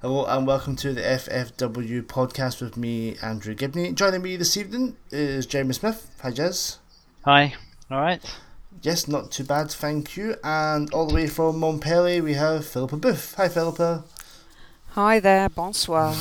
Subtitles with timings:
[0.00, 3.92] Hello and welcome to the FFW podcast with me, Andrew Gibney.
[3.92, 6.16] Joining me this evening is Jeremy Smith.
[6.22, 6.76] Hi, Jez.
[7.24, 7.54] Hi.
[7.90, 8.22] All right.
[8.80, 10.36] Yes, not too bad, thank you.
[10.44, 13.34] And all the way from Montpellier, we have Philippa Booth.
[13.38, 14.04] Hi, Philippa.
[14.90, 16.14] Hi there, bonsoir.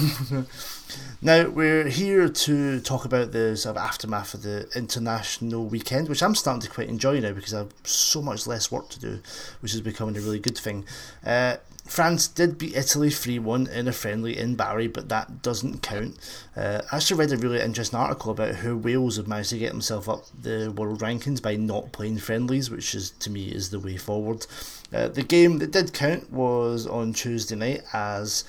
[1.21, 6.23] now, we're here to talk about the sort of aftermath of the international weekend, which
[6.23, 9.19] I'm starting to quite enjoy now because I have so much less work to do,
[9.59, 10.83] which is becoming a really good thing.
[11.23, 11.57] Uh,
[11.87, 16.17] France did beat Italy 3 1 in a friendly in Bari, but that doesn't count.
[16.55, 19.71] Uh, I actually read a really interesting article about how Wales have managed to get
[19.71, 23.79] themselves up the world rankings by not playing friendlies, which is to me is the
[23.79, 24.45] way forward.
[24.93, 28.43] Uh, the game that did count was on Tuesday night as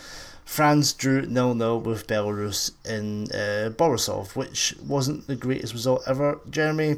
[0.45, 6.41] France drew 0 0 with Belarus in uh, Borisov, which wasn't the greatest result ever.
[6.51, 6.97] Jeremy,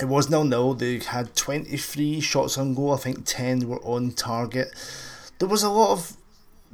[0.00, 0.74] it was 0 0.
[0.74, 4.72] They had 23 shots on goal, I think 10 were on target
[5.42, 6.16] there was a lot of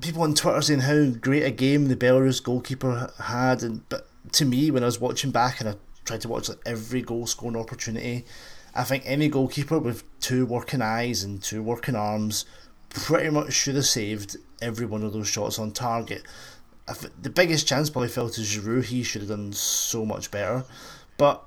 [0.03, 4.45] people on Twitter saying how great a game the Belarus goalkeeper had, and but to
[4.45, 7.57] me, when I was watching back and I tried to watch like every goal scoring
[7.57, 8.27] opportunity,
[8.75, 12.45] I think any goalkeeper with two working eyes and two working arms
[12.91, 16.25] pretty much should have saved every one of those shots on target.
[17.23, 18.85] The biggest chance probably fell to Giroud.
[18.85, 20.67] He should have done so much better,
[21.17, 21.43] but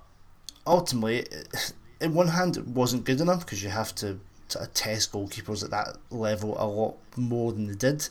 [0.66, 1.28] ultimately,
[2.02, 4.20] in one hand, it wasn't good enough because you have to
[4.56, 8.08] of test goalkeepers at that level a lot more than they did.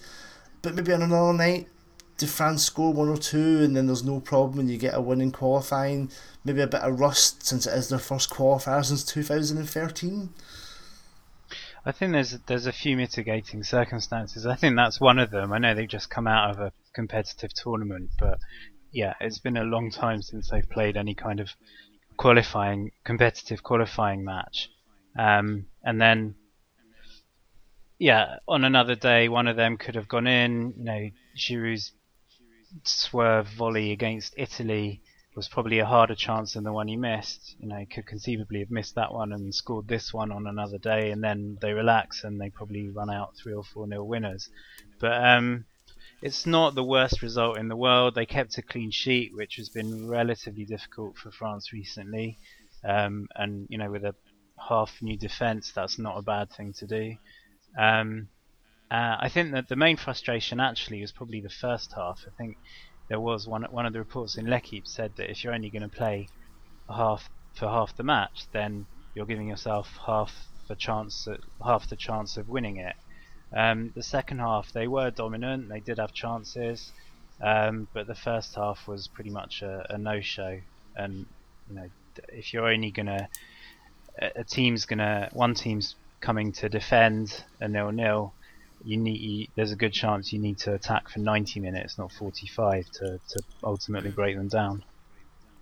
[0.62, 1.68] But maybe on another night,
[2.16, 5.00] do France score one or two and then there's no problem and you get a
[5.00, 6.10] win in qualifying?
[6.44, 10.30] Maybe a bit of rust since it is their first qualifier since 2013?
[11.84, 14.44] I think there's there's a few mitigating circumstances.
[14.44, 15.52] I think that's one of them.
[15.52, 18.38] I know they've just come out of a competitive tournament, but
[18.92, 21.50] yeah, it's been a long time since they've played any kind of
[22.18, 24.68] qualifying competitive qualifying match.
[25.18, 26.34] Um, and then,
[27.98, 30.74] yeah, on another day, one of them could have gone in.
[30.76, 31.92] You know, Giroud's
[32.84, 35.02] swerve volley against Italy
[35.36, 37.56] was probably a harder chance than the one he missed.
[37.60, 40.78] You know, he could conceivably have missed that one and scored this one on another
[40.78, 44.48] day, and then they relax and they probably run out three or four nil winners.
[44.98, 45.64] But um,
[46.20, 48.14] it's not the worst result in the world.
[48.14, 52.38] They kept a clean sheet, which has been relatively difficult for France recently.
[52.84, 54.14] Um, and you know, with a
[54.68, 57.16] half new defence, that's not a bad thing to do.
[57.78, 58.28] Um,
[58.90, 62.24] uh, I think that the main frustration actually was probably the first half.
[62.26, 62.56] I think
[63.08, 65.88] there was one one of the reports in L'Equipe said that if you're only going
[65.88, 66.28] to play
[66.88, 70.32] half for half the match, then you're giving yourself half
[70.68, 71.28] the chance
[71.64, 72.96] half the chance of winning it.
[73.52, 76.92] Um, the second half they were dominant, they did have chances,
[77.40, 80.60] um, but the first half was pretty much a, a no-show.
[80.96, 81.26] And
[81.68, 81.90] you know,
[82.28, 83.28] if you're only going to
[84.18, 88.32] a team's gonna one team's coming to defend a nil nil,
[88.84, 92.12] you need you, there's a good chance you need to attack for 90 minutes, not
[92.12, 94.84] 45, to, to ultimately break them down.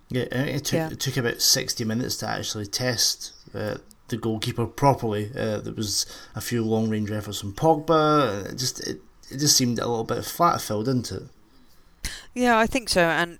[0.09, 0.89] Yeah, it took yeah.
[0.89, 3.77] it took about 60 minutes to actually test uh,
[4.07, 5.31] the goalkeeper properly.
[5.35, 6.05] Uh, there was
[6.35, 8.51] a few long range efforts from Pogba.
[8.51, 12.09] It just it, it just seemed a little bit flat filled into it.
[12.33, 13.37] Yeah, I think so, and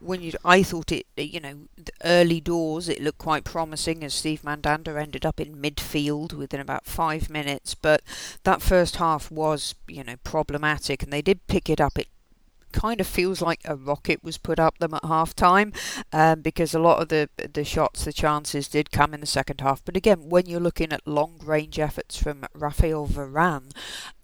[0.00, 1.54] when you, I thought it, you know,
[2.04, 6.86] early doors, it looked quite promising as Steve Mandanda ended up in midfield within about
[6.86, 7.74] five minutes.
[7.74, 8.02] But
[8.44, 11.98] that first half was, you know, problematic, and they did pick it up.
[11.98, 12.08] It
[12.72, 15.72] kind of feels like a rocket was put up them at half time
[16.12, 19.60] um, because a lot of the the shots, the chances did come in the second
[19.60, 19.84] half.
[19.84, 23.72] But again, when you're looking at long range efforts from Raphael Varane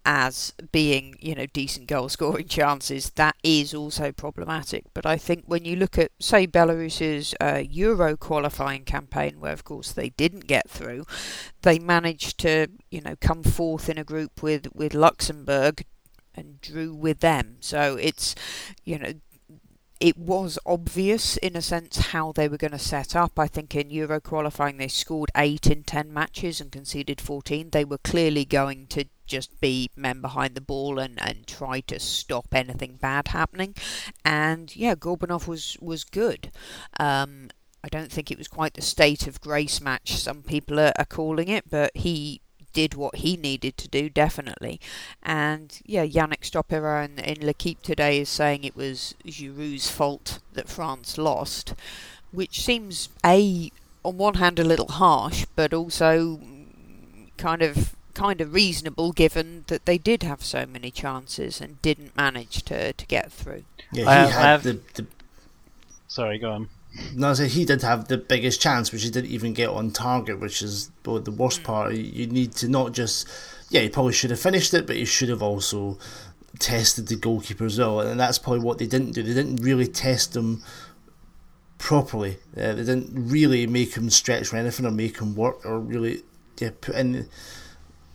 [0.06, 4.84] as being, you know, decent goal scoring chances, that is also problematic.
[4.94, 9.64] But I think when you look at, say, Belarus's uh, Euro qualifying campaign, where of
[9.64, 11.06] course they didn't get through,
[11.62, 15.84] they managed to, you know, come fourth in a group with, with Luxembourg,
[16.36, 17.56] and drew with them.
[17.60, 18.34] So it's,
[18.84, 19.12] you know,
[19.98, 23.38] it was obvious in a sense how they were going to set up.
[23.38, 27.70] I think in Euro qualifying they scored 8 in 10 matches and conceded 14.
[27.70, 31.98] They were clearly going to just be men behind the ball and, and try to
[31.98, 33.74] stop anything bad happening.
[34.24, 36.52] And yeah, Gorbunov was, was good.
[37.00, 37.48] Um,
[37.82, 41.04] I don't think it was quite the state of grace match some people are, are
[41.04, 42.42] calling it, but he
[42.76, 44.78] did what he needed to do, definitely.
[45.22, 50.68] And yeah, Yannick Stopera in, in L'Equipe today is saying it was Giroud's fault that
[50.68, 51.72] France lost,
[52.32, 53.72] which seems a
[54.04, 56.38] on one hand a little harsh, but also
[57.38, 62.14] kind of kind of reasonable given that they did have so many chances and didn't
[62.14, 63.64] manage to, to get through.
[63.90, 65.06] Yeah, he I have, had I have, the, the...
[66.08, 66.68] Sorry, go on.
[67.14, 70.40] No, so he did have the biggest chance, which he didn't even get on target,
[70.40, 71.64] which is the worst mm.
[71.64, 71.94] part.
[71.94, 73.28] You need to not just,
[73.70, 75.98] yeah, he probably should have finished it, but he should have also
[76.58, 79.22] tested the goalkeeper as well, and that's probably what they didn't do.
[79.22, 80.62] They didn't really test him
[81.78, 82.38] properly.
[82.56, 86.22] Uh, they didn't really make him stretch for anything or make him work or really
[86.58, 87.28] yeah, put in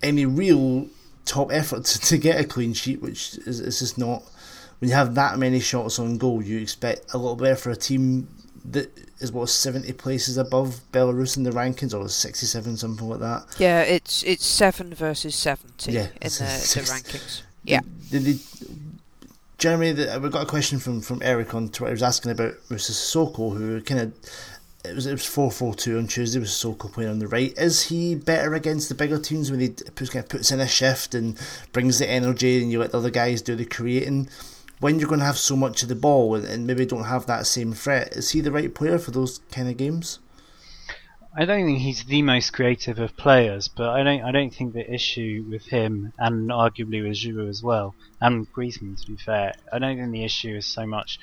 [0.01, 0.87] any real
[1.25, 4.23] top effort to, to get a clean sheet, which is, is just not.
[4.79, 7.75] When you have that many shots on goal, you expect a little bit for a
[7.75, 8.27] team
[8.65, 13.19] that is what seventy places above Belarus in the rankings, or sixty seven, something like
[13.19, 13.45] that.
[13.57, 17.41] Yeah, it's it's seven versus seventy yeah, in the, the rankings.
[17.63, 17.81] Yeah.
[18.09, 18.39] Did they,
[19.57, 21.91] Jeremy, the, uh, we got a question from, from Eric on Twitter.
[21.91, 24.13] He was asking about Moussa Sissoko, who kind of
[24.83, 27.53] it was it was four four two on Tuesday with Sissoko playing on the right.
[27.57, 30.67] Is he better against the bigger teams when he puts, kind of puts in a
[30.67, 31.39] shift and
[31.71, 34.29] brings the energy, and you let the other guys do the creating?
[34.81, 37.27] When you're going to have so much of the ball and, and maybe don't have
[37.27, 40.19] that same threat, is he the right player for those kind of games?
[41.33, 44.73] I don't think he's the most creative of players, but I don't I don't think
[44.73, 49.53] the issue with him and arguably with Giroud as well and Griezmann to be fair,
[49.71, 51.19] I don't think the issue is so much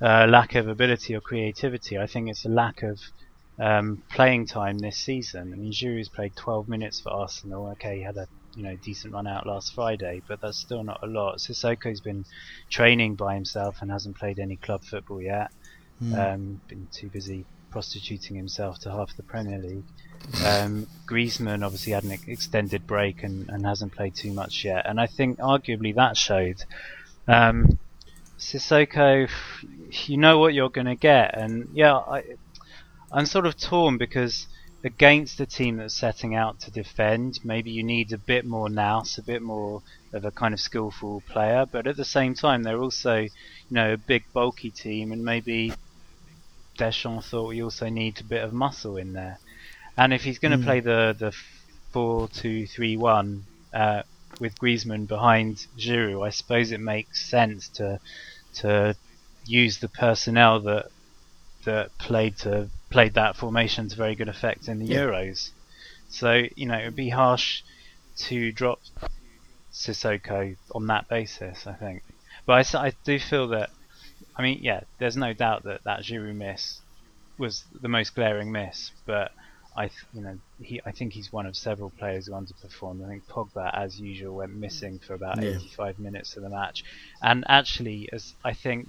[0.00, 1.98] uh, lack of ability or creativity.
[1.98, 3.00] I think it's a lack of
[3.58, 5.52] um, playing time this season.
[5.52, 7.70] I mean, Giroud's played 12 minutes for Arsenal.
[7.72, 11.00] Okay, he had a you know decent run out last Friday, but that's still not
[11.02, 11.38] a lot.
[11.38, 12.24] Sissoko's been
[12.68, 15.50] training by himself and hasn't played any club football yet.
[16.02, 16.34] Mm.
[16.34, 19.84] Um, been too busy prostituting himself to half the Premier League.
[20.44, 25.00] Um, Griezmann obviously had an extended break and, and hasn't played too much yet, and
[25.00, 26.64] I think arguably that showed.
[27.28, 27.78] Um,
[28.38, 29.28] Sissoko,
[30.06, 32.24] you know what you're going to get, and yeah, I,
[33.12, 34.46] I'm sort of torn because
[34.82, 39.18] against a team that's setting out to defend, maybe you need a bit more nous,
[39.18, 39.82] a bit more
[40.12, 43.30] of a kind of skillful player, but at the same time they're also, you
[43.70, 45.72] know, a big bulky team, and maybe
[46.76, 49.38] Deschamps thought we also need a bit of muscle in there.
[49.96, 50.64] And if he's going to mm.
[50.64, 51.34] play the the
[51.92, 53.44] four two three one
[53.74, 54.02] uh,
[54.40, 58.00] with Griezmann behind Giroud, I suppose it makes sense to
[58.54, 58.96] to
[59.44, 60.86] use the personnel that
[61.64, 64.98] that played to played that formation to very good effect in the yeah.
[64.98, 65.50] Euros.
[66.08, 67.62] So you know it would be harsh
[68.28, 68.80] to drop
[69.72, 71.66] Sissoko on that basis.
[71.66, 72.02] I think,
[72.46, 73.70] but I, I do feel that
[74.36, 76.80] I mean, yeah, there's no doubt that that Giroud miss
[77.38, 79.32] was the most glaring miss, but
[79.76, 83.04] I, you know, he, I think he's one of several players who underperformed.
[83.04, 85.50] I think Pogba, as usual, went missing for about yeah.
[85.50, 86.84] 85 minutes of the match,
[87.22, 88.88] and actually, as I think,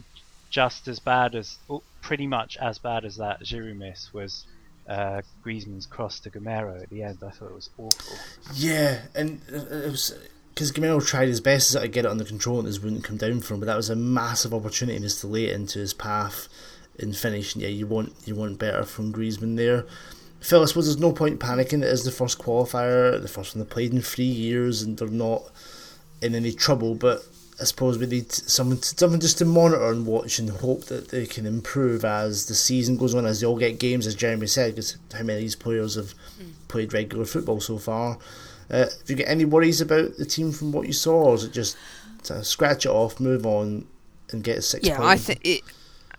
[0.52, 1.58] just as bad as,
[2.02, 4.46] pretty much as bad as that Giroud miss was
[4.88, 7.20] uh, Griezmann's cross to Gameiro at the end.
[7.26, 8.18] I thought it was awful.
[8.54, 10.14] Yeah, and it was
[10.54, 13.40] because Gameiro tried his best to get it under control and it wouldn't come down
[13.40, 16.50] for him, but that was a massive opportunity lay it into his path
[17.00, 17.56] and finish.
[17.56, 19.86] Yeah, you want you want better from Griezmann there.
[20.42, 21.84] Phil, I suppose there's no point panicking.
[21.84, 25.08] It is the first qualifier, the first one they played in three years, and they're
[25.08, 25.44] not
[26.22, 26.96] in any trouble.
[26.96, 27.24] But
[27.62, 31.28] I suppose we need someone, someone just to monitor and watch and hope that they
[31.28, 34.76] can improve as the season goes on, as they all get games, as Jeremy said,
[34.76, 36.52] because how many of these players have mm.
[36.68, 38.18] played regular football so far.
[38.72, 41.44] Uh, have you got any worries about the team from what you saw, or is
[41.44, 41.78] it just
[42.42, 43.86] scratch it off, move on,
[44.32, 44.88] and get a six?
[44.88, 45.62] Yeah, I think it.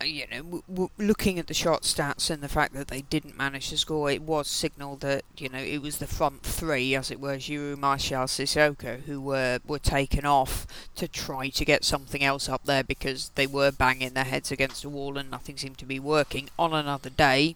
[0.03, 3.01] Uh, you know, w- w- looking at the shot stats and the fact that they
[3.01, 6.93] didn't manage to score, it was signal that you know it was the front three,
[6.95, 11.85] as it were, Giroud, Martial, Sissoko, who were were taken off to try to get
[11.85, 15.57] something else up there because they were banging their heads against the wall and nothing
[15.57, 16.49] seemed to be working.
[16.59, 17.55] On another day,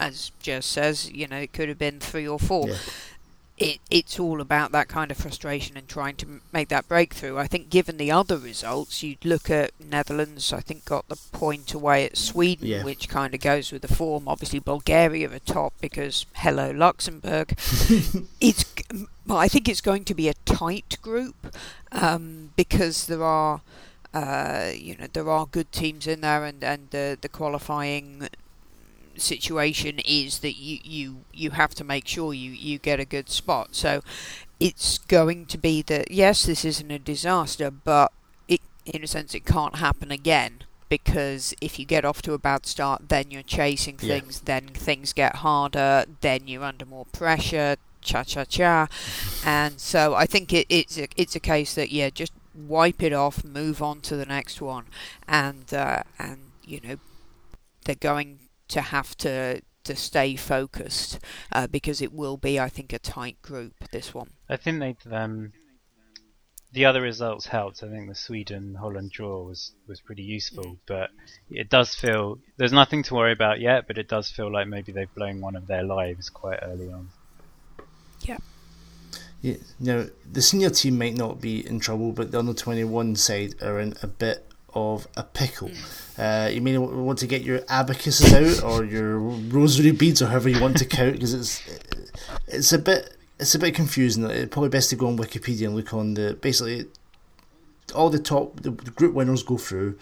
[0.00, 2.68] as Jez says, you know, it could have been three or four.
[2.68, 2.76] Yeah
[3.58, 7.38] it, it's all about that kind of frustration and trying to make that breakthrough.
[7.38, 10.52] I think, given the other results, you'd look at Netherlands.
[10.52, 12.84] I think got the point away at Sweden, yeah.
[12.84, 14.28] which kind of goes with the form.
[14.28, 17.54] Obviously, Bulgaria at top because hello Luxembourg.
[18.40, 18.64] it's,
[19.26, 21.54] well, I think it's going to be a tight group
[21.92, 23.62] um, because there are.
[24.14, 28.28] Uh, you know there are good teams in there, and and the the qualifying
[29.20, 33.28] situation is that you, you, you have to make sure you, you get a good
[33.28, 33.74] spot.
[33.74, 34.02] So
[34.58, 38.12] it's going to be that, yes, this isn't a disaster, but
[38.48, 40.64] it, in a sense, it can't happen again.
[40.88, 44.60] Because if you get off to a bad start, then you're chasing things, yeah.
[44.60, 48.86] then things get harder, then you're under more pressure, cha cha cha.
[49.44, 53.12] And so I think it, it's, a, it's a case that, yeah, just wipe it
[53.12, 54.84] off, move on to the next one.
[55.26, 56.96] And, uh, and you know,
[57.84, 61.20] they're going to have to to stay focused
[61.52, 63.74] uh, because it will be, I think, a tight group.
[63.92, 64.30] This one.
[64.48, 65.52] I think they um,
[66.72, 67.82] the other results helped.
[67.82, 71.10] I think the Sweden Holland draw was was pretty useful, but
[71.50, 73.86] it does feel there's nothing to worry about yet.
[73.86, 77.08] But it does feel like maybe they've blown one of their lives quite early on.
[78.20, 78.38] Yeah.
[79.42, 83.14] Yeah, now the senior team might not be in trouble, but the under twenty one
[83.14, 84.45] side are in a bit
[84.76, 85.70] of a pickle.
[86.18, 90.50] Uh, you may want to get your abacuses out or your rosary beads or however
[90.50, 91.62] you want to count because it's
[92.46, 94.24] it's a bit it's a bit confusing.
[94.24, 96.86] It's probably best to go on Wikipedia and look on the basically
[97.94, 99.98] all the top the, group winners go through.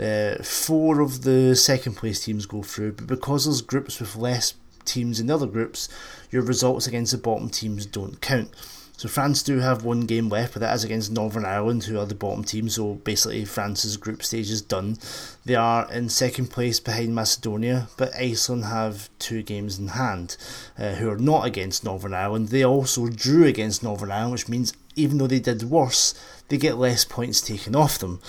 [0.00, 4.54] Uh, four of the second place teams go through, but because there's groups with less
[4.84, 5.88] teams in the other groups,
[6.30, 8.50] your results against the bottom teams don't count.
[8.96, 12.06] So France do have one game left, but that is against Northern Ireland, who are
[12.06, 12.68] the bottom team.
[12.70, 14.96] So basically, France's group stage is done.
[15.44, 20.38] They are in second place behind Macedonia, but Iceland have two games in hand,
[20.78, 22.48] uh, who are not against Northern Ireland.
[22.48, 26.14] They also drew against Northern Ireland, which means even though they did worse,
[26.48, 28.20] they get less points taken off them.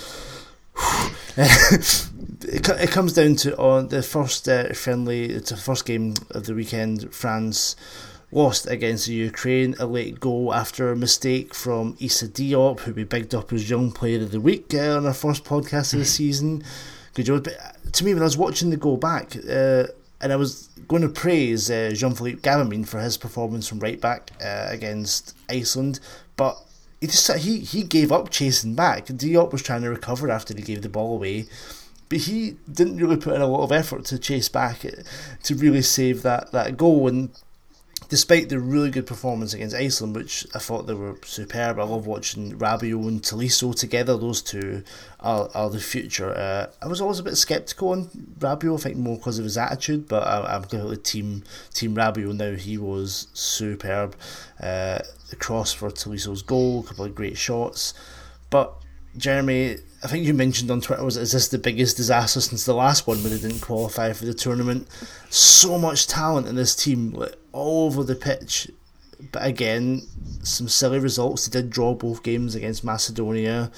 [1.38, 6.54] it, comes down to on the first uh, friendly, it's the first game of the
[6.54, 7.14] weekend.
[7.14, 7.76] France
[8.32, 13.34] lost against Ukraine, a late goal after a mistake from Issa Diop, who we bigged
[13.34, 16.64] up as Young Player of the Week uh, on our first podcast of the season.
[17.14, 17.44] Good job.
[17.46, 19.86] But uh, to me, when I was watching the goal back, uh,
[20.20, 24.00] and I was going to praise uh, Jean Philippe Gbamin for his performance from right
[24.00, 26.00] back uh, against Iceland,
[26.36, 26.58] but
[27.00, 29.06] he just he he gave up chasing back.
[29.06, 31.46] Diop was trying to recover after he gave the ball away,
[32.10, 35.04] but he didn't really put in a lot of effort to chase back uh,
[35.44, 37.08] to really save that that goal.
[37.08, 37.30] And
[38.10, 41.80] despite the really good performance against Iceland, which I thought they were superb.
[41.80, 44.18] I love watching Rabiot and Tolisso together.
[44.18, 44.84] Those two
[45.20, 46.34] are, are the future.
[46.34, 48.06] Uh, I was always a bit sceptical on
[48.40, 52.36] Rabiot, I think more because of his attitude, but I, am completely team team Rabiot
[52.36, 52.56] now.
[52.56, 54.16] He was superb.
[54.60, 55.00] Uh,
[55.30, 57.94] the cross for Tolisso's goal, a couple of great shots,
[58.50, 58.74] but
[59.18, 62.74] Jeremy, I think you mentioned on Twitter was is this the biggest disaster since the
[62.74, 64.88] last one where they didn't qualify for the tournament?
[65.30, 68.70] So much talent in this team, like, all over the pitch.
[69.32, 70.04] But again,
[70.44, 71.48] some silly results.
[71.48, 73.72] They did draw both games against Macedonia.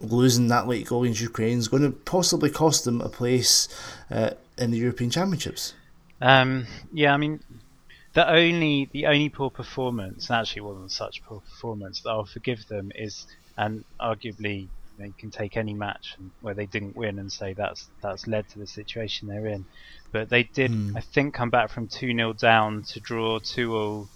[0.00, 3.68] Losing that late goal against Ukraine is going to possibly cost them a place
[4.12, 5.74] uh, in the European Championships.
[6.20, 7.40] Um, yeah, I mean,
[8.12, 12.92] the only the only poor performance, actually wasn't such poor performance that I'll forgive them,
[12.94, 13.26] is
[13.58, 18.26] and arguably they can take any match where they didn't win and say that's that's
[18.26, 19.64] led to the situation they're in.
[20.10, 20.96] But they did, mm.
[20.96, 24.08] I think, come back from two 0 down to draw two all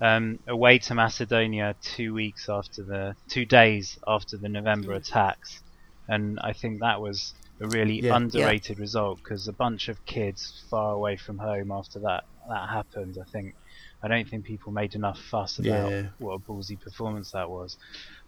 [0.00, 5.60] um, away to Macedonia two weeks after the two days after the November attacks,
[6.08, 8.82] and I think that was a really yeah, underrated yeah.
[8.82, 13.16] result because a bunch of kids far away from home after that that happened.
[13.20, 13.54] I think
[14.02, 16.06] I don't think people made enough fuss about yeah.
[16.18, 17.76] what a ballsy performance that was.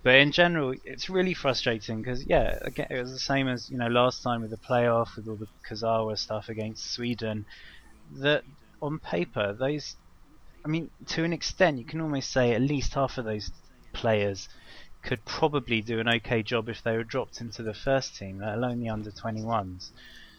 [0.05, 3.79] But in general, it's really frustrating because yeah, again, it was the same as you
[3.79, 7.47] know last time with the playoff with all the Kurzawa stuff against Sweden.
[8.13, 8.45] That
[8.83, 9.97] on paper, those,
[10.63, 13.51] I mean, to an extent, you can almost say at least half of those
[13.95, 14.47] players
[15.03, 18.55] could probably do an okay job if they were dropped into the first team, let
[18.55, 19.89] alone the under 21s.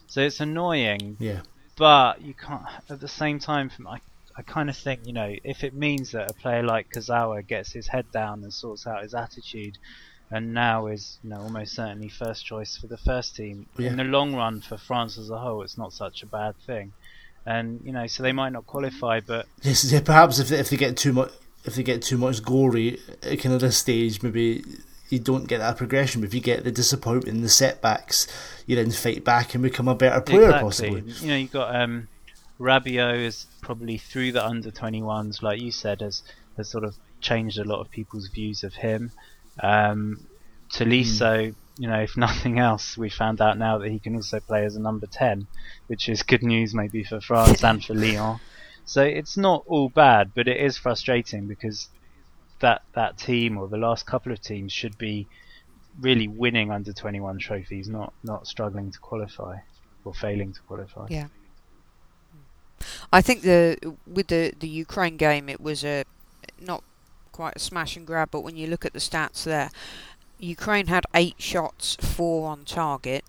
[0.06, 1.18] So it's annoying.
[1.20, 1.42] Yeah.
[1.76, 2.66] But you can't.
[2.88, 4.00] At the same time, I
[4.38, 7.72] I kind of think, you know, if it means that a player like Kurzawa gets
[7.72, 9.78] his head down and sorts out his attitude,
[10.32, 13.90] and now is, you know, almost certainly first choice for the first team, yeah.
[13.90, 16.94] in the long run for France as a whole, it's not such a bad thing.
[17.46, 20.70] And you know, so they might not qualify, but yes, yeah, perhaps if they, if
[20.70, 21.32] they get too much
[21.64, 24.64] if they get too much gory at kind of this stage, maybe
[25.10, 26.22] you don't get that progression.
[26.22, 28.28] But if you get the disappointment, the setbacks,
[28.66, 30.64] you then fight back and become a better player, exactly.
[30.64, 31.02] possibly.
[31.22, 32.08] You know, you've got um,
[32.60, 36.24] Rabiot is probably through the under 21s, like you said, has
[36.58, 39.12] has sort of changed a lot of people's views of him.
[39.62, 40.26] Um,
[40.72, 41.56] Tolisso, mm.
[41.78, 44.76] you know, if nothing else, we found out now that he can also play as
[44.76, 45.48] a number 10,
[45.88, 48.40] which is good news maybe for France and for Lyon.
[48.86, 51.90] So it's not all bad, but it is frustrating because
[52.60, 55.28] that that team or the last couple of teams should be
[56.00, 59.58] really winning under 21 trophies, not not struggling to qualify
[60.04, 61.08] or failing to qualify.
[61.10, 61.28] Yeah.
[63.12, 66.04] I think the with the the Ukraine game, it was a
[66.60, 66.84] not
[67.32, 69.70] quite a smash and grab, but when you look at the stats there,
[70.40, 73.24] Ukraine had eight shots, four on target.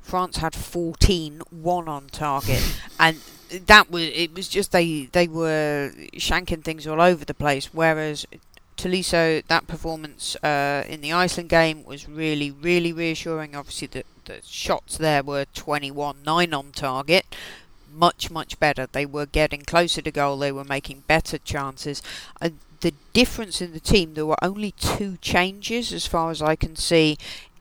[0.00, 2.62] France had 14, one on target,
[3.00, 3.20] and
[3.66, 4.34] that was it.
[4.34, 7.72] Was just they they were shanking things all over the place.
[7.72, 8.26] Whereas
[8.76, 13.56] Tolisso, that performance uh, in the Iceland game was really really reassuring.
[13.56, 17.26] Obviously, the the shots there were 21, nine on target,
[17.94, 18.86] much, much better.
[18.86, 22.02] They were getting closer to goal, they were making better chances.
[22.40, 26.54] Uh, the difference in the team, there were only two changes as far as I
[26.56, 27.16] can see.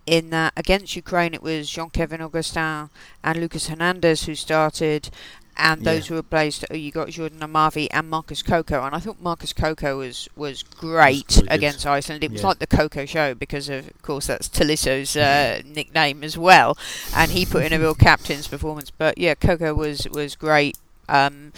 [0.05, 2.89] In that against Ukraine, it was Jean Kevin Augustin
[3.23, 5.09] and Lucas Hernandez who started,
[5.57, 6.09] and those Yeah.
[6.09, 9.97] who replaced uh, you got Jordan Amavi and Marcus Coco, and I thought Marcus Coco
[9.99, 11.51] was was great really good.
[11.51, 12.23] against Iceland.
[12.23, 16.37] It was like the Coco show because of, of course that's Tolisso's uh, nickname as
[16.37, 16.77] well,
[17.15, 18.89] and he put in a real captain's performance.
[18.91, 20.77] But yeah, Coco was was great.
[21.09, 21.51] Um,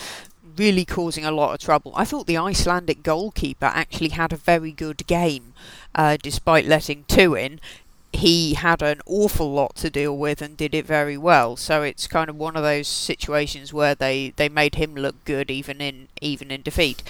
[0.57, 1.91] really causing a lot of trouble.
[1.97, 5.53] I thought the Icelandic goalkeeper actually had a very good game,
[5.93, 7.59] uh, despite letting two in.
[8.15, 11.55] He had an awful lot to deal with and did it very well.
[11.57, 15.49] So it's kind of one of those situations where they, they made him look good
[15.51, 17.03] even in even in defeat.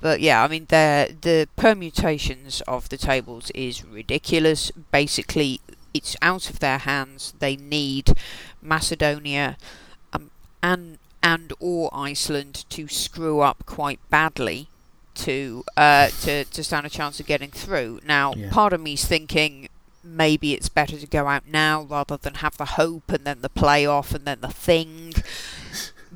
[0.00, 4.70] But yeah, I mean the the permutations of the tables is ridiculous.
[4.90, 5.60] Basically,
[5.92, 7.34] it's out of their hands.
[7.38, 8.14] They need
[8.62, 9.56] Macedonia
[10.12, 10.30] um,
[10.62, 14.68] and and or Iceland to screw up quite badly
[15.16, 18.00] to uh, to to stand a chance of getting through.
[18.06, 18.50] Now, Yeah.
[18.50, 19.68] part of me's thinking
[20.02, 23.50] maybe it's better to go out now rather than have the hope and then the
[23.50, 25.12] playoff and then the thing.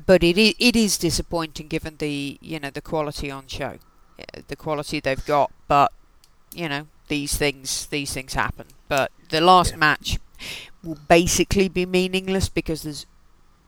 [0.05, 3.79] But it is, it is disappointing given the you know the quality on show,
[4.19, 5.51] uh, the quality they've got.
[5.67, 5.91] But
[6.53, 8.67] you know these things these things happen.
[8.87, 9.77] But the last Yeah.
[9.77, 10.19] match
[10.83, 13.05] will basically be meaningless because there's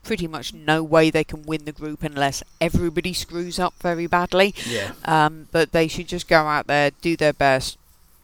[0.03, 4.53] pretty much no way they can win the group unless everybody screws up very badly.
[4.65, 4.91] Yeah.
[5.05, 7.77] Um, but they should just go out there, do their best,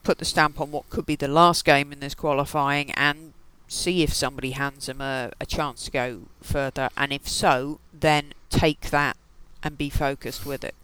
[0.04, 3.32] put the stamp on what could be the last game in this qualifying, and
[3.66, 6.90] see if somebody hands them a, a chance to go further.
[6.96, 9.16] And if so, then take that
[9.62, 10.74] and be focused with it.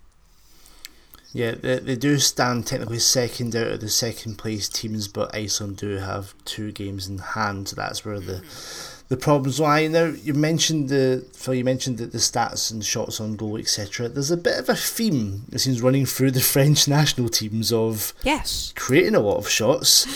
[1.32, 5.76] Yeah, they, they do stand technically second out of the second place teams, but Iceland
[5.76, 8.99] do have two games in hand, so that's where the mm-hmm.
[9.10, 9.86] The problems lie.
[9.88, 14.08] Now you mentioned the Phil, you mentioned the, the stats and shots on goal, etc.
[14.08, 18.14] There's a bit of a theme that seems running through the French national teams of
[18.22, 18.72] Yes.
[18.76, 20.06] creating a lot of shots,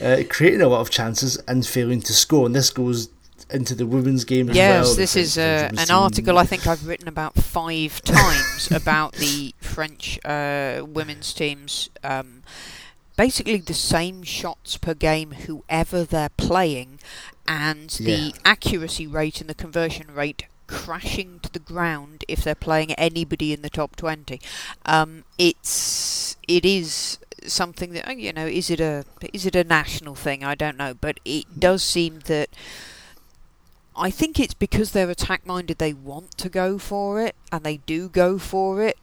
[0.02, 2.46] uh, creating a lot of chances, and failing to score.
[2.46, 3.10] And this goes
[3.50, 4.94] into the women's game as Yes, well.
[4.94, 10.18] This is uh, an article I think I've written about five times about the French
[10.24, 11.88] uh, women's teams.
[12.04, 12.42] Um,
[13.16, 16.98] basically, the same shots per game, whoever they're playing,
[17.48, 18.30] and the Yeah.
[18.44, 23.62] accuracy rate and the conversion rate crashing to the ground if they're playing anybody in
[23.62, 24.38] the top 20.
[24.84, 30.14] Um, it's it is something that you know is it a is it a national
[30.14, 32.50] thing I don't know but it does seem that
[33.96, 37.78] I think it's because they're attack minded they want to go for it and they
[37.78, 38.98] do go for it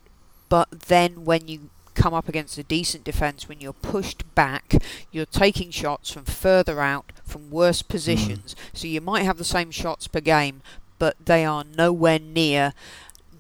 [0.50, 4.76] but then when you come up against a decent defence when you're pushed back
[5.12, 9.72] you're taking shots from further out from worse positions so you might have the same
[9.72, 10.62] shots per game
[11.00, 12.74] but they are nowhere near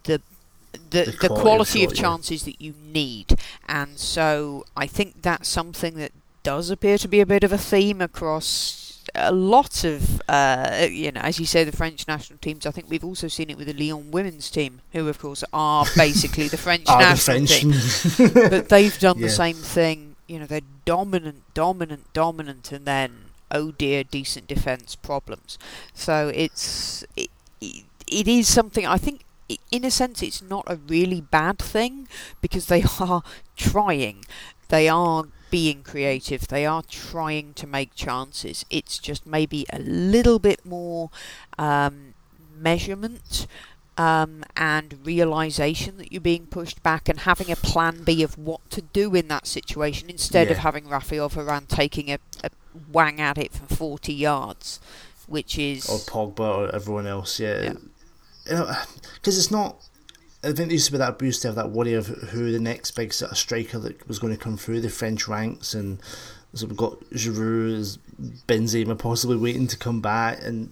[0.03, 0.21] the
[0.89, 2.01] the, The the quality of quality of shot, yeah.
[2.01, 6.11] chances that you need and so I think that's something that
[6.43, 11.11] does appear to be a bit of a theme across a lot of, uh, you
[11.11, 12.65] know, as you say, the French national teams.
[12.65, 15.85] I think we've also seen it with the Lyon women's team, who, of course, are
[15.95, 18.17] basically the French Are the national French?
[18.17, 18.31] team.
[18.49, 19.27] But they've done Yeah.
[19.27, 20.15] the same thing.
[20.27, 23.11] You know, they're dominant, dominant, dominant, and then,
[23.51, 25.57] oh dear, decent defence problems.
[25.93, 27.29] So it's it,
[27.61, 29.21] it, it is something I think.
[29.71, 32.07] In a sense, it's not a really bad thing
[32.41, 33.21] because they are
[33.55, 34.25] trying.
[34.69, 36.47] They are being creative.
[36.47, 38.65] They are trying to make chances.
[38.71, 41.11] It's just maybe a little bit more
[41.59, 42.15] um,
[42.57, 43.45] measurement
[43.97, 48.69] um, and realization that you're being pushed back and having a plan B of what
[48.71, 52.49] to do in that situation instead of having Raphael Varane taking a, a
[52.91, 54.79] wang at it from 40 yards,
[55.27, 55.87] which is.
[55.89, 57.39] or Pogba or everyone else.
[57.39, 57.73] Yeah, Yeah.
[58.47, 58.75] you know,
[59.15, 59.77] because it's not.
[60.43, 62.59] I think there used to be that boost to have that worry of who the
[62.59, 65.99] next big sort of striker that was going to come through the French ranks, and
[66.53, 67.97] so we've got Giroud,
[68.47, 70.71] Benzema possibly waiting to come back, and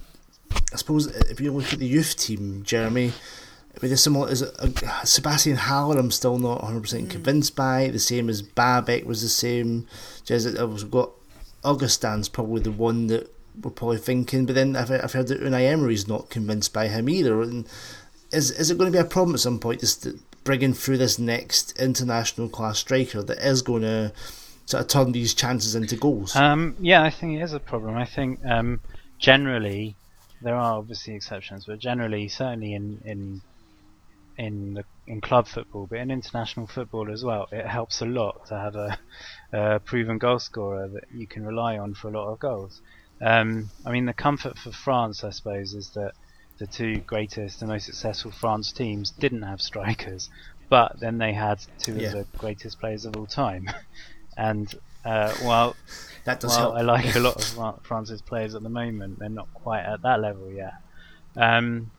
[0.71, 3.13] I suppose if you look at the youth team, Jeremy.
[3.81, 4.69] With a similar, is uh,
[5.03, 7.87] Sebastian Haller, I'm still not 100% convinced by.
[7.87, 9.87] The same as Babek was the same.
[10.23, 11.09] Just, uh, we've got
[11.63, 15.67] Augustin's probably the one that we're probably thinking, but then I've, I've heard that Unai
[15.67, 17.41] Emery's not convinced by him either.
[17.41, 17.67] And
[18.31, 20.07] is is it going to be a problem at some point just
[20.43, 24.11] bringing through this next international class striker that is going to
[24.65, 26.35] sort of turn these chances into goals?
[26.35, 27.95] Um, yeah, I think it is a problem.
[27.95, 28.79] I think um,
[29.19, 29.95] generally
[30.41, 33.41] there are obviously exceptions, but generally, certainly in in
[34.37, 38.45] in the, in club football, but in international football as well, it helps a lot
[38.47, 38.97] to have a,
[39.51, 42.81] a proven goal scorer that you can rely on for a lot of goals.
[43.21, 46.13] Um, I mean, the comfort for France, I suppose, is that
[46.57, 50.29] the two greatest and most successful France teams didn't have strikers,
[50.69, 52.07] but then they had two Yeah.
[52.07, 53.69] of the greatest players of all time.
[54.37, 54.73] and
[55.05, 55.75] uh, while
[56.25, 56.75] that does well, help.
[56.75, 59.19] I like a lot of France's players at the moment.
[59.19, 60.73] They're not quite at that level yet.
[61.35, 61.91] Um,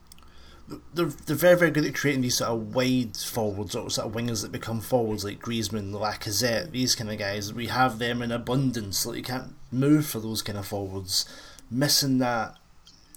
[0.94, 4.14] they're, they're very, very good at creating these sort of wide forwards or sort of
[4.14, 7.52] wingers that become forwards like Griezmann, Lacazette, these kind of guys.
[7.52, 9.04] We have them in abundance.
[9.04, 11.26] Like you can't move for those kind of forwards.
[11.70, 12.56] Missing that.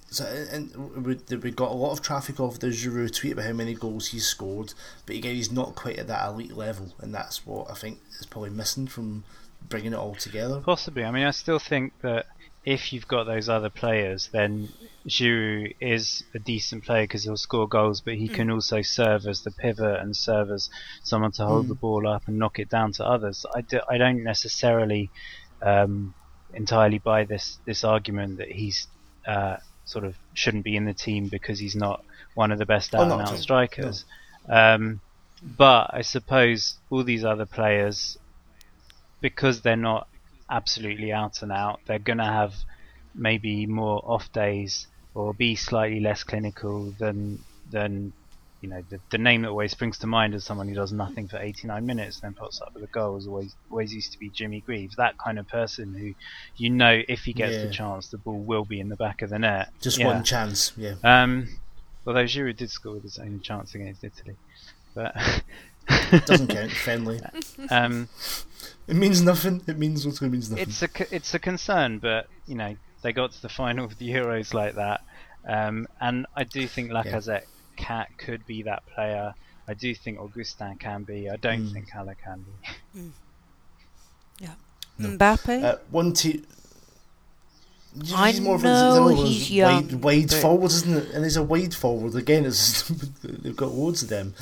[0.09, 3.51] So, and we, we got a lot of traffic off the Giroud tweet about how
[3.53, 4.73] many goals he's scored,
[5.05, 8.25] but again, he's not quite at that elite level, and that's what I think is
[8.25, 9.25] probably missing from
[9.67, 10.61] bringing it all together.
[10.61, 11.03] Possibly.
[11.03, 12.27] I mean, I still think that
[12.67, 14.67] if you've got those other players, then
[15.07, 18.33] Giroud is a decent player because he'll score goals, but he mm.
[18.33, 20.69] can also serve as the pivot and serve as
[21.01, 21.69] someone to hold mm.
[21.69, 23.45] the ball up and knock it down to others.
[23.55, 25.09] I, do, I don't necessarily
[25.61, 26.13] um,
[26.53, 28.87] entirely buy this this argument that he's
[29.25, 32.03] uh, sort of shouldn't be in the team because he's not
[32.35, 34.03] one of the best out and out strikers.
[34.45, 34.53] No.
[34.53, 35.01] Um,
[35.41, 38.17] but I suppose all these other players,
[39.21, 40.09] because they're not
[40.49, 41.79] absolutely out and out.
[41.85, 42.53] They're going to have
[43.13, 47.39] maybe more off days or be slightly less clinical than
[47.71, 48.13] than
[48.61, 51.27] you know the, the name that always springs to mind as someone who does nothing
[51.27, 54.19] for 89 minutes and then pops up with a goal is always always used to
[54.19, 56.13] be Jimmy Greaves that kind of person who
[56.55, 57.65] you know if he gets yeah.
[57.65, 60.07] the chance the ball will be in the back of the net just yeah.
[60.07, 61.47] one chance yeah um
[62.05, 64.35] although Giroud did score with his only chance against Italy
[64.95, 65.15] but
[66.25, 67.21] doesn't count friendly
[67.69, 68.09] um
[68.87, 69.61] it means nothing.
[69.67, 70.67] It means what's going to means nothing.
[70.67, 74.09] It's a it's a concern, but you know they got to the final of the
[74.09, 75.01] Euros like that,
[75.47, 77.83] um, and I do think Lacazette yeah.
[77.83, 79.33] Cat could be that player.
[79.67, 81.29] I do think Augustin can be.
[81.29, 81.73] I don't mm.
[81.73, 82.45] think Haller can
[82.93, 82.99] be.
[82.99, 83.11] Mm.
[84.39, 84.53] Yeah.
[84.97, 85.09] No.
[85.09, 85.63] Mbappe.
[85.63, 86.45] Uh, one team.
[88.15, 89.83] I he's more know he's young.
[89.83, 90.41] Wide, wide but...
[90.41, 91.09] forward, isn't it?
[91.11, 92.45] And he's a wide forward again.
[92.45, 92.87] It's,
[93.23, 94.35] they've got loads of them.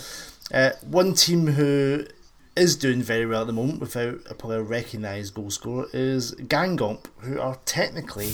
[0.53, 2.05] Uh, one team who
[2.55, 7.05] is doing very well at the moment without a a recognised goal scorer is Guingamp,
[7.19, 8.33] who are technically,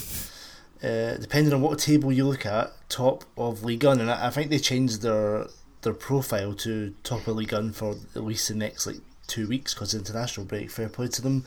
[0.84, 4.00] uh, depending on what table you look at, top of League One.
[4.00, 5.48] And I, I, think they changed their
[5.82, 9.74] their profile to top of League One for at least the next like two weeks
[9.74, 10.70] because international break.
[10.70, 11.46] Fair play to them.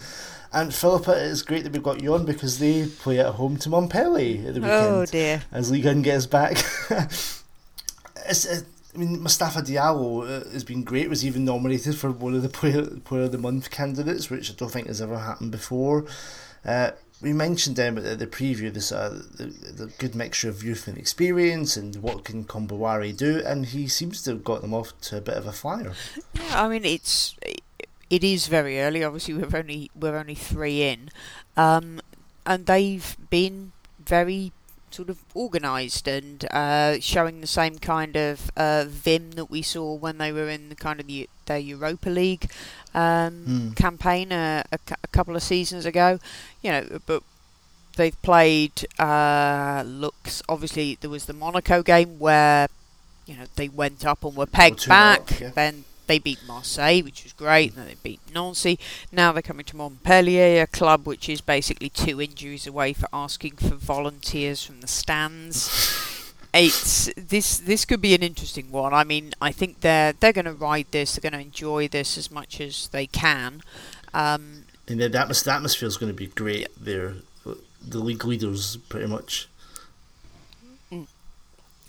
[0.53, 3.69] And Philippa, it's great that we've got you on because they play at home to
[3.69, 4.87] Montpellier at the weekend.
[4.87, 5.43] Oh dear!
[5.53, 6.57] As League One gets back.
[6.91, 11.09] it's, it, I mean, Mustafa Diallo uh, has been great.
[11.09, 14.55] Was even nominated for one of the player player of the month candidates, which I
[14.55, 16.07] don't think has ever happened before.
[16.65, 20.89] Uh, we mentioned them at the preview this uh, the, the good mixture of youth
[20.89, 24.99] and experience and what can Kombouaré do, and he seems to have got them off
[25.03, 25.93] to a bit of a flyer.
[26.35, 27.35] Yeah, I mean it's
[28.11, 29.03] it is very early.
[29.03, 31.11] Obviously, we're only we're only three in,
[31.57, 32.01] um,
[32.47, 34.53] and they've been very
[34.95, 39.93] sort of organised and uh, showing the same kind of uh, vim that we saw
[39.93, 42.49] when they were in the kind of the, their Europa League
[42.95, 43.77] um, mm.
[43.77, 46.21] campaign a, a, a, couple of seasons ago.
[46.63, 47.25] You know, but
[47.97, 50.43] they've played uh, looks.
[50.49, 52.69] Obviously, there was the Monaco game where
[53.27, 55.41] you know they went up and were pegged back.
[55.41, 55.51] yeah.
[55.51, 57.75] Then they beat Marseille, which was great.
[57.75, 58.79] Then they beat Nancy.
[59.13, 63.57] Now they're coming to Montpellier, a club which is basically two injuries away for asking
[63.57, 65.71] for volunteers from the stands.
[66.55, 68.95] it's this this could be an interesting one.
[68.95, 71.17] I mean, I think they're they're going to ride this.
[71.17, 73.63] They're going to enjoy this as much as they can.
[74.13, 76.67] Um, and the, atmosphere is going to be great yeah.
[76.81, 77.15] there.
[77.87, 79.49] The league leaders, pretty much.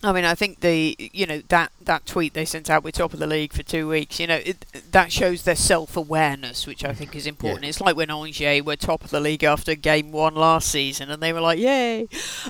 [0.06, 3.14] I mean, I think the you know that that tweet they sent out, with top
[3.14, 4.20] of the league for two weeks.
[4.20, 7.64] You know, it, that shows their self awareness, which I think is important.
[7.64, 7.70] Yeah.
[7.70, 11.22] It's like when Angers were top of the league after game one last season, and
[11.22, 12.08] they were like, "Yay!"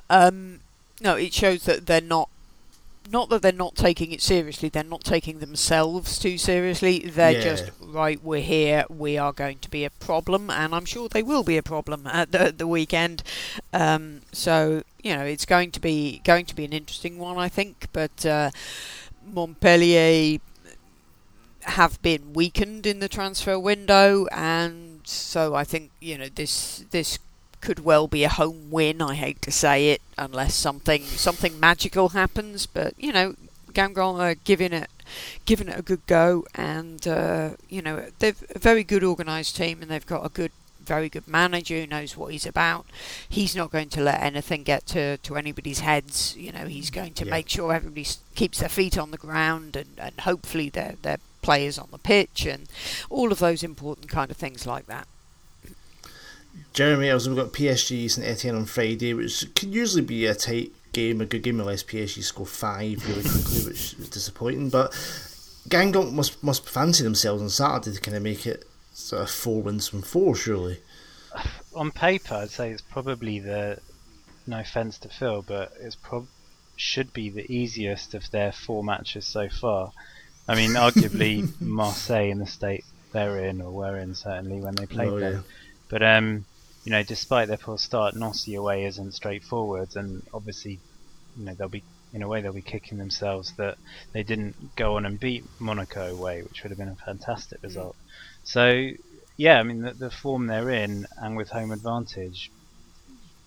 [0.10, 0.60] Um,
[1.02, 2.30] no, it shows that they're not.
[3.10, 7.00] Not that they're not taking it seriously, they're not taking themselves too seriously.
[7.00, 7.42] They're yeah.
[7.42, 11.24] just, right, we're here, we are going to be a problem, and I'm sure they
[11.24, 13.22] will be a problem at the, the weekend.
[13.74, 17.48] Um, so, you know, it's going to be going to be an interesting one, I
[17.48, 17.88] think.
[17.94, 18.50] But uh,
[19.32, 20.40] Montpellier
[21.62, 27.20] have been weakened in the transfer window, and so I think you know this this
[27.66, 29.02] could well be a home win.
[29.02, 32.68] I hate to say it, unless something something magical happens.
[32.68, 33.36] But you know,
[33.74, 34.90] Guingamp are giving it
[35.46, 39.82] giving it a good go, and uh, you know they're a very good organised team,
[39.82, 40.52] and they've got a good
[40.86, 42.86] very good manager who knows what he's about.
[43.28, 46.36] He's not going to let anything get to, to anybody's heads.
[46.38, 47.32] You know, he's going to yeah.
[47.32, 51.80] make sure everybody keeps their feet on the ground and, and hopefully their their players
[51.80, 52.68] on the pitch and
[53.10, 55.08] all of those important kind of things like that.
[56.74, 60.72] Jeremy, also we've got PSG and Etienne on Friday, which can usually be a tight
[60.94, 64.70] game, a good game unless PSG score five really quickly, which is disappointing.
[64.70, 64.92] But
[65.70, 69.62] Guingamp must must fancy themselves on Saturday to kind of make it sort of four
[69.62, 70.80] wins from four, surely.
[71.76, 73.80] On paper, I'd say it's probably the.
[74.48, 76.28] No offense to Phil, but it's prob
[76.78, 79.92] should be the easiest of their four matches so far.
[80.48, 84.86] I mean, arguably Marseille in the state they're in or were in certainly when they
[84.86, 85.34] played Oh, them.
[85.34, 85.40] yeah.
[85.90, 86.46] But um,
[86.84, 90.80] you know, despite their poor start, Nossi away isn't straightforward, and obviously,
[91.38, 93.78] you know, they'll be in a way they'll be kicking themselves that
[94.14, 97.96] they didn't go on and beat Monaco away, which would have been a fantastic result.
[98.46, 98.92] So,
[99.36, 102.52] yeah, I mean, the, the form they're in, and with home advantage,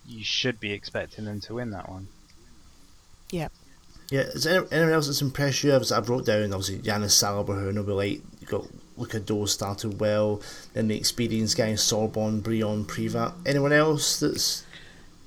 [0.07, 2.09] you should be expecting them to win that one.
[3.31, 3.49] Yeah,
[4.11, 5.75] Yeah, is there anyone else that's impressed you?
[5.75, 8.23] I've, I've wrote down obviously Yannis Salibur, who I know we like.
[8.41, 8.67] You got
[8.99, 10.43] Lucas Deaux started well.
[10.75, 13.33] Then the experienced guys Sorbon, Briand, Privat.
[13.47, 14.65] Anyone else that's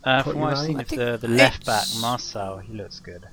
[0.04, 3.00] Uh, Caught from what I've seen I think the, the left back, Marcel, he looks
[3.00, 3.26] good.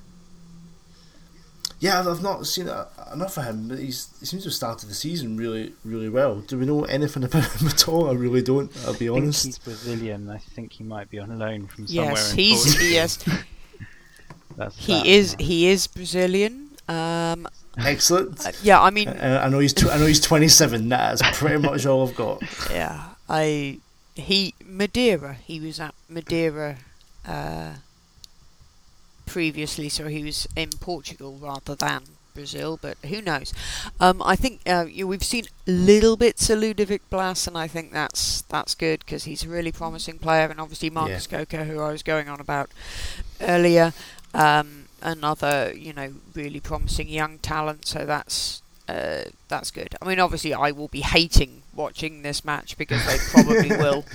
[1.79, 4.53] yeah, I've, I've not seen uh, enough of him, but he's he seems to have
[4.53, 6.41] started the season really, really well.
[6.41, 8.09] Do we know anything about him at all?
[8.09, 8.69] I really don't.
[8.85, 9.45] I'll be I think honest.
[9.45, 10.29] he's Brazilian.
[10.29, 13.31] I think he might be on loan from somewhere Yes, in he's yes he
[14.57, 15.05] that.
[15.05, 16.69] is he is Brazilian.
[16.89, 17.47] Um,
[17.85, 18.45] Excellent.
[18.45, 20.89] uh, yeah, I mean, Uh, I know he's tw- I know he's twenty seven.
[20.89, 22.41] That's pretty much all I've got.
[22.71, 23.79] yeah, I
[24.15, 25.33] he Madeira.
[25.45, 26.77] He was at Madeira
[27.27, 27.73] uh,
[29.25, 32.01] previously, so he was in Portugal rather than
[32.33, 32.79] Brazil.
[32.81, 33.53] But who knows?
[33.99, 37.91] Um, I think uh, you, we've seen little bits of Ludovic Blas, and I think
[37.91, 41.91] that's that's good because he's a really promising player, and obviously Marcus Coco, who I
[41.91, 42.69] was going on about
[43.41, 43.93] earlier.
[44.33, 47.85] Um, another, you know, really promising young talent.
[47.87, 49.95] So that's uh, that's good.
[50.01, 54.05] I mean, obviously, I will be hating watching this match because they probably will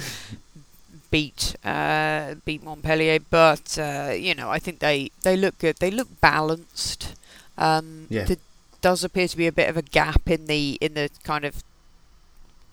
[1.11, 3.20] beat uh, beat Montpellier.
[3.20, 5.77] But uh, you know, I think they they look good.
[5.77, 7.14] They look balanced.
[7.57, 8.25] Um, Yeah.
[8.25, 8.37] There
[8.81, 11.62] does appear to be a bit of a gap in the in the kind of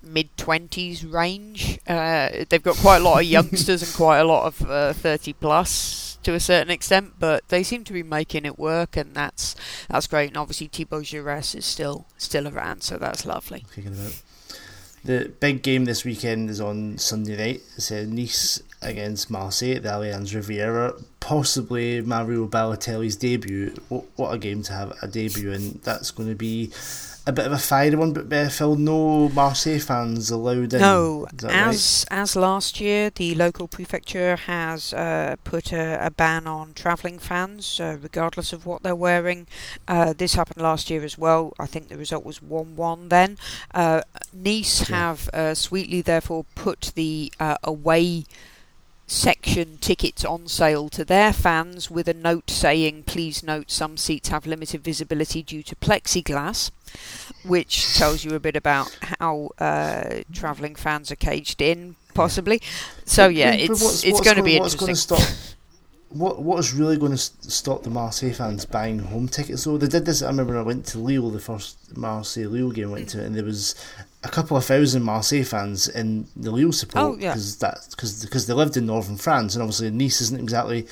[0.03, 1.79] mid twenties range.
[1.87, 5.33] Uh, they've got quite a lot of youngsters and quite a lot of uh, thirty
[5.33, 9.55] plus to a certain extent, but they seem to be making it work, and that's
[9.89, 10.29] that's great.
[10.29, 13.65] And obviously Thibault Giresse is still still around, so that's lovely.
[15.03, 17.61] The big game this weekend is on Sunday night.
[17.75, 20.93] It's uh, Nice against Marseille at the Allianz Riviera.
[21.19, 23.73] Possibly Mario Balotelli's debut.
[23.89, 25.79] What, what a game to have a debut in.
[25.83, 26.71] That's going to be
[27.27, 30.81] a bit of a fiery one, but uh, Phil, no Marseille fans allowed in.
[30.81, 31.55] No, that right?
[31.67, 37.19] as as last year, the local prefecture has uh, put a, a ban on travelling
[37.19, 39.47] fans, uh, regardless of what they're wearing.
[39.87, 41.53] Uh, this happened last year as well.
[41.59, 43.09] I think the result was one-one.
[43.09, 43.37] Then
[43.73, 44.01] uh,
[44.33, 44.95] Nice Yeah.
[44.97, 48.25] have uh, sweetly, therefore, put the uh, away
[49.11, 54.29] section tickets on sale to their fans with a note saying, "Please note some seats
[54.29, 56.71] have limited visibility due to plexiglass."
[57.45, 62.61] which tells you a bit about how uh, travelling fans are caged in, possibly.
[63.05, 65.15] So yeah, it's what's- it's what's going to be what's interesting.
[65.17, 65.55] Gonna stop,
[66.09, 69.63] what what is really going to stop the Marseille fans buying home tickets?
[69.63, 69.77] though?
[69.77, 70.21] they did this.
[70.21, 73.23] I remember when I went to Lille, the first Marseille Lille game I went to,
[73.23, 73.73] and there was
[74.23, 77.31] a couple of thousand Marseille fans in the Lille support Oh, yeah.
[77.31, 80.87] because that because because they lived in northern France, and obviously Nice isn't exactly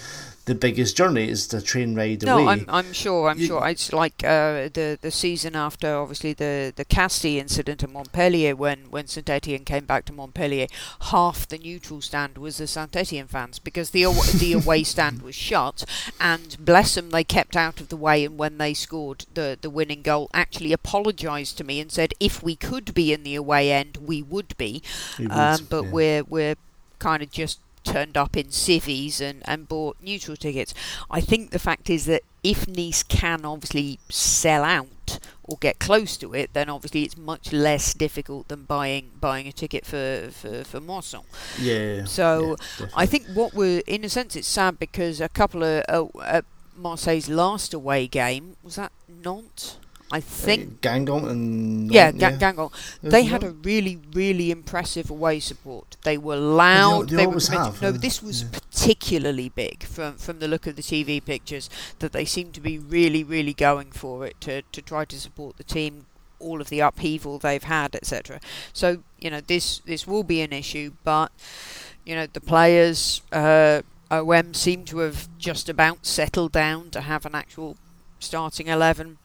[0.45, 1.30] the biggest journey.
[1.30, 2.54] is the train ride No, away.
[2.54, 3.30] I'm I'm sure.
[3.30, 3.67] I'm You- sure.
[3.67, 8.89] It's like uh, the the season after, obviously the the Casti incident at Montpellier, when
[8.89, 10.67] when Saint Etienne came back to Montpellier,
[11.02, 14.04] half the neutral stand was the Saint Etienne fans because the
[14.39, 15.84] the away stand was shut,
[16.19, 18.25] and bless them, they kept out of the way.
[18.25, 22.41] And when they scored the the winning goal, actually apologised to me and said, if
[22.41, 24.82] we could be in the away end, we would be.
[25.30, 25.91] Um, but yeah.
[25.91, 26.56] we're we're
[26.99, 30.73] kind of just turned up in civvies and, and bought neutral tickets.
[31.09, 36.15] I think the fact is that if Nice can obviously sell out or get close
[36.17, 40.63] to it, then obviously it's much less difficult than buying buying a ticket for for,
[40.63, 41.23] for Moisson.
[41.59, 42.05] yeah.
[42.05, 45.83] So yeah, I think what we're in a sense it's sad because a couple of
[45.89, 46.41] uh, uh,
[46.77, 49.77] Marseille's last away game was that Nantes.
[50.12, 52.32] I think Guingamp and yeah, yeah.
[52.32, 52.72] Ga- Guingamp.
[53.04, 55.98] Yeah, They had a really, really impressive away support.
[56.04, 57.10] They were loud.
[57.10, 57.74] they they were always committed.
[57.74, 58.50] have, No, this was Yeah.
[58.52, 61.69] particularly big from from the look of the TV pictures.
[62.00, 65.58] That they seemed to be really, really going for it to to try to support
[65.58, 66.06] the team.
[66.41, 68.39] All of the upheaval they've had, etc.
[68.74, 71.32] So you know this this will be an issue, but
[72.06, 73.22] you know the players.
[73.32, 77.78] Uh, OM seem to have just about settled down to have an actual
[78.19, 79.17] starting eleven.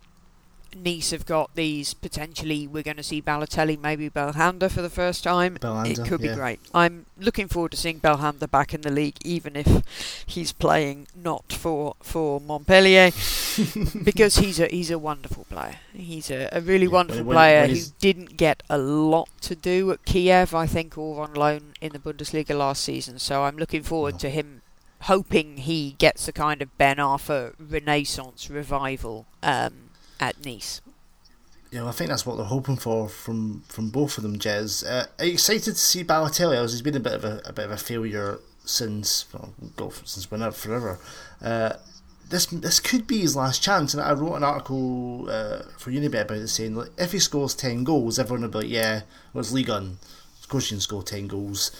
[0.76, 2.66] Nice have got these potentially.
[2.66, 5.56] We're going to see Balotelli, maybe Belhanda for the first time.
[5.58, 6.34] Belhanda, it could be yeah.
[6.34, 6.60] great.
[6.74, 11.52] I'm looking forward to seeing Belhanda back in the league, even if he's playing not
[11.52, 13.10] for for Montpellier,
[14.04, 15.76] because he's a he's a wonderful player.
[15.92, 19.54] He's a, a really Yeah, wonderful when- player when who didn't get a lot to
[19.54, 23.18] do at Kiev, I think, or on loan in the Bundesliga last season.
[23.18, 24.18] So I'm looking forward No.
[24.18, 24.62] to him
[25.02, 29.84] hoping he gets a kind of Ben Arfa Renaissance revival um,
[30.20, 30.81] at Nice.
[31.70, 34.88] Yeah, I think that's what they're hoping for from from both of them, Jez.
[34.88, 36.61] Uh, are you excited to see Balotelli?
[36.61, 39.53] He's been a bit of a, a bit of a failure since well,
[40.05, 40.98] since whenever forever.
[41.42, 41.72] Uh,
[42.31, 46.22] this this could be his last chance, and I wrote an article uh, for Unibet
[46.22, 49.40] about it saying like, if he scores ten goals, everyone will be like, yeah, well,
[49.40, 49.98] it's League One.
[50.40, 51.70] Of course, you can score ten goals.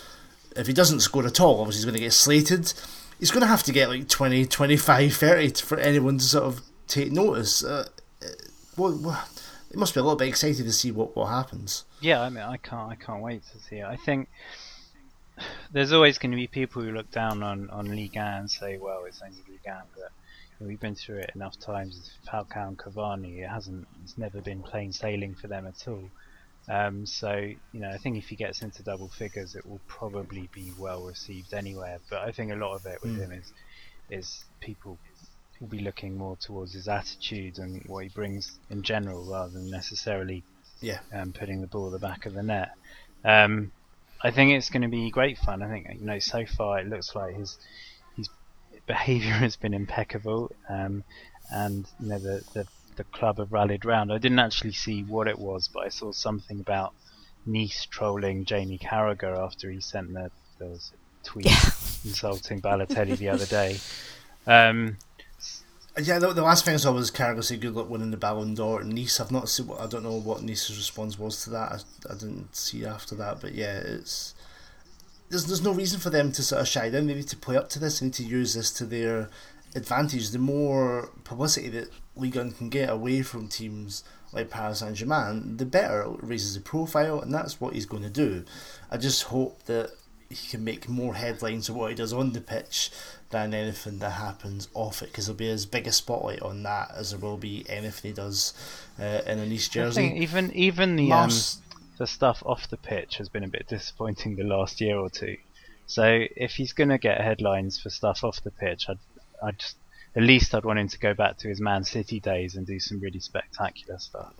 [0.57, 2.73] If he doesn't score at all, obviously he's going to get slated.
[3.19, 6.63] He's going to have to get like 20, 25, 30 for anyone to sort of
[6.87, 7.65] take notice.
[7.65, 7.89] Uh,
[8.77, 8.95] what
[9.71, 11.85] it must be a little bit excited to see what, what happens.
[12.01, 13.85] Yeah, I mean, I can't I can't wait to see it.
[13.85, 14.29] I think
[15.73, 18.79] there's always going to be people who look down on on Ligue 1 and say,
[18.79, 20.13] well, it's only Ligue 1, but
[20.61, 23.39] we've been through it enough times with Falcao and Cavani.
[23.39, 26.11] It hasn't, it's never been plain sailing for them at all.
[26.69, 27.35] Um, so
[27.73, 31.03] you know, I think if he gets into double figures, it will probably be well
[31.03, 31.99] received anywhere.
[32.09, 33.21] But I think a lot of it with mm.
[33.21, 33.53] him is
[34.11, 34.99] is people
[35.65, 39.71] will be looking more towards his attitude and what he brings in general, rather than
[39.71, 40.45] necessarily
[40.81, 42.73] yeah um, putting the ball at the back of the net.
[43.25, 43.73] Um,
[44.23, 45.63] I think it's going to be great fun.
[45.63, 47.57] I think you know so far it looks like his
[48.17, 48.29] his
[48.87, 51.03] behaviour has been impeccable, um,
[51.51, 54.13] and you know the, the the club have rallied round.
[54.13, 56.93] I didn't actually see what it was, but I saw something about
[57.47, 61.47] Nice trolling Jamie Carragher after he sent the those tweet
[62.05, 63.79] insulting Balotelli the other day.
[64.47, 64.99] Um,
[66.03, 68.81] yeah, the, the, last thing I saw was Carragher good luck winning the Ballon d'Or
[68.81, 69.21] at Nice.
[69.21, 69.71] I've not seen.
[69.79, 71.73] I don't know what Nice's response was to that.
[71.73, 74.35] I, I didn't see after that, but yeah, it's
[75.29, 77.07] there's there's no reason for them to sort of shy down.
[77.07, 78.03] They need to play up to this.
[78.03, 79.31] Need to use this to their
[79.77, 80.31] advantage.
[80.31, 85.57] The more publicity that Ligue 1 can get away from teams like Paris Saint Germain,
[85.57, 88.45] the better it raises the profile, and that's what he's going to do.
[88.91, 89.93] I just hope that
[90.29, 92.91] he can make more headlines of what he does on the pitch
[93.31, 96.91] than anything that happens off it because there'll be as big a spotlight on that
[96.95, 98.55] as there will be anything he does
[99.01, 100.15] uh, in a Nice jersey.
[100.17, 101.31] even even the um,
[101.99, 105.37] the stuff off the pitch has been a bit disappointing the last year or two.
[105.87, 108.99] So if he's going to get headlines for stuff off the pitch, I'd
[109.43, 109.77] I'd just
[110.17, 112.79] at least I'd want him to go back to his Man City days and do
[112.79, 114.33] some really spectacular stuff.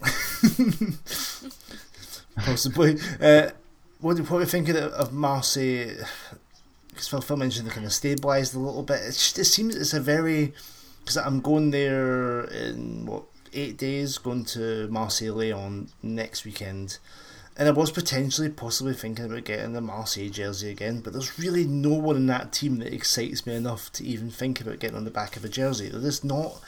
[2.36, 2.98] Possibly.
[3.20, 3.50] Uh,
[4.00, 6.04] what, what are you thinking of Marseille?
[6.88, 9.00] Because Phil, Phil mentioned they kind of stabilised a little bit.
[9.00, 10.52] It, just, it seems it's a very
[11.00, 16.98] because I'm going there in what eight days, going to Marseille on next weekend.
[17.56, 21.64] And I was potentially possibly thinking about getting the Marseille jersey again, but there's really
[21.64, 25.04] no one in that team that excites me enough to even think about getting on
[25.04, 25.88] the back of a jersey.
[25.88, 26.60] They're just not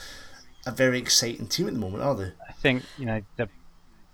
[0.66, 2.32] a very exciting team at the moment, are they?
[2.48, 3.48] I think, you know, the,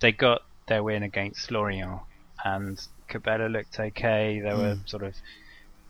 [0.01, 2.01] they got their win against Lorient
[2.45, 4.41] and Cabella looked okay.
[4.41, 4.59] There mm.
[4.59, 5.15] were sort of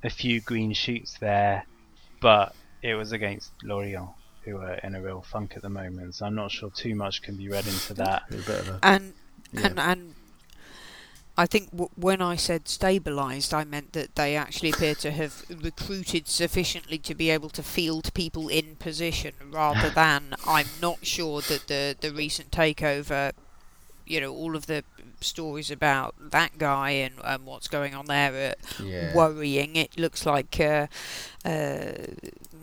[0.03, 1.65] a few green shoots there,
[2.21, 4.11] but it was against Lorient,
[4.43, 6.15] who are in a real funk at the moment.
[6.15, 8.23] So I'm not sure too much can be read into that.
[8.83, 9.15] And
[9.53, 9.67] yeah.
[9.67, 10.15] and and
[11.39, 15.45] I think w- when I said stabilised, I meant that they actually appear to have
[15.51, 21.43] recruited sufficiently to be able to field people in position, rather than I'm not sure
[21.43, 23.33] that the the recent takeover,
[24.07, 24.85] you know, all of the
[25.21, 29.14] stories about that guy and, and what's going on there are yeah.
[29.14, 29.77] worrying.
[29.77, 30.87] It looks like uh,
[31.45, 31.92] uh,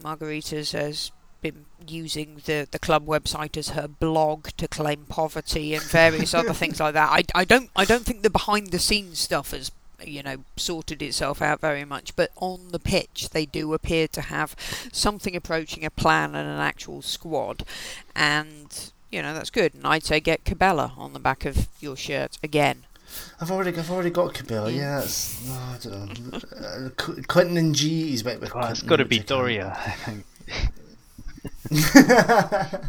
[0.02, 5.84] Margaritas has been using the, the club website as her blog to claim poverty and
[5.84, 7.10] various other things like that.
[7.12, 9.72] I, I don't I don't think the behind the scenes stuff has
[10.06, 14.22] you know sorted itself out very much, but on the pitch they do appear to
[14.22, 14.56] have
[14.92, 17.66] something approaching a plan and an actual squad,
[18.16, 19.76] and you know that's good.
[19.76, 22.86] And I'd say get Cabella on the back of your shirt again.
[23.40, 24.72] I've already, I've already got Cabella.
[24.72, 26.40] Yeah, that's, no, I don't know.
[26.58, 26.90] Uh,
[27.28, 28.52] Clinton N'Jie, he's with.
[28.56, 30.26] Oh, it's got to be Doria, I think.
[31.72, 32.80] uh,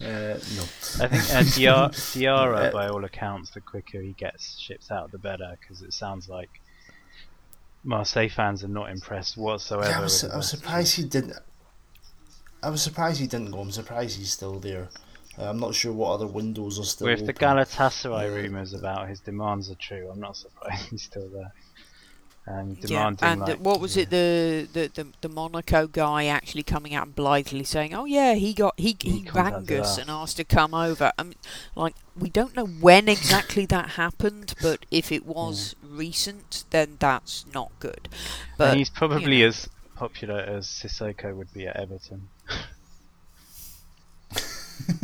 [0.00, 0.62] no.
[1.00, 5.10] I think uh, Diarra, Diarra, uh, by all accounts, the quicker he gets shipped out,
[5.10, 6.50] the better, because it sounds like
[7.82, 9.88] Marseille fans are not impressed whatsoever.
[9.88, 11.38] Yeah, I was, I was surprised he didn't.
[12.62, 13.60] I was surprised he didn't go.
[13.60, 14.90] I'm surprised he's still there.
[15.38, 17.06] Uh, I'm not sure what other windows are still.
[17.06, 17.26] Well, if open.
[17.26, 21.52] the Galatasaray rumours about his demands are true, I'm not surprised he's still there.
[22.44, 24.02] Um, yeah, and like, what was yeah.
[24.02, 24.10] it?
[24.10, 28.52] The, the, the the Monaco guy actually coming out and blithely saying, "Oh yeah, he
[28.52, 31.36] got he he, he rang us and asked to come over." I mean,
[31.76, 35.88] like we don't know when exactly that happened, but if it was yeah.
[35.92, 38.08] recent, then that's not good.
[38.58, 39.48] But and he's probably you know.
[39.48, 42.28] as popular as Sissoko would be at Everton.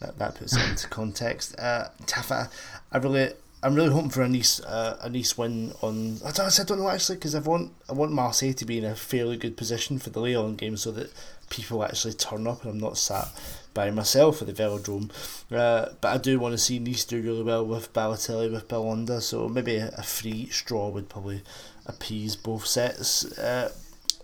[0.00, 1.58] that, that puts it into context.
[1.58, 2.50] Uh, Tafa,
[2.92, 3.30] I really,
[3.62, 6.18] I'm really hoping for a Nice uh, a Nice win on.
[6.24, 8.84] I don't, I don't know actually because I want I want Marseille to be in
[8.84, 11.12] a fairly good position for the Lyon game so that
[11.50, 13.28] people actually turn up and I'm not sat
[13.72, 15.10] by myself at the Velodrome.
[15.50, 19.20] Uh, but I do want to see Nice do really well with Balotelli with Belhanda,
[19.20, 21.42] so maybe a, a free straw would probably
[21.86, 23.38] appease both sets.
[23.38, 23.72] Uh,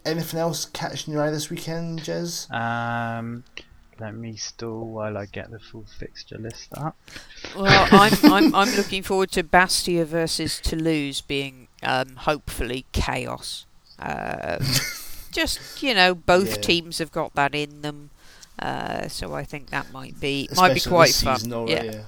[0.05, 2.51] anything else catching your eye this weekend, Jez?
[2.53, 3.45] Um,
[4.03, 6.97] let me stall while I get the full fixture list up.
[7.57, 13.65] Well, I'm, I'm, I'm looking forward to Bastia versus Toulouse being um, hopefully chaos.
[14.01, 14.59] Uh,
[15.31, 16.63] just, you know, both yeah.
[16.63, 18.11] teams have got that in them.
[18.59, 21.53] Uh, so I think that might be Especially might be quite fun.
[21.53, 21.93] Already, yeah.
[21.93, 22.03] yeah.